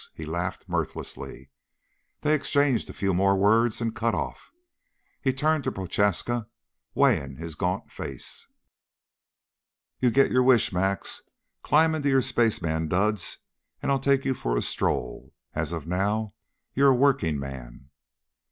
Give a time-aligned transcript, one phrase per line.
[0.15, 1.51] He laughed mirthlessly.
[2.21, 4.51] They exchanged a few more words and cut off.
[5.21, 6.47] He turned to Prochaska,
[6.95, 8.47] weighing his gaunt face.
[9.99, 11.21] "You get your wish, Max.
[11.61, 13.37] Climb into your spaceman duds
[13.79, 15.35] and I'll take you for a stroll.
[15.53, 16.33] As of now
[16.73, 17.91] you're a working man."